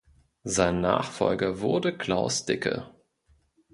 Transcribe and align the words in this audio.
Sein 0.45 0.81
Nachfolger 0.81 1.59
wurde 1.59 1.95
Klaus 1.95 2.45
Dicke. 2.47 2.87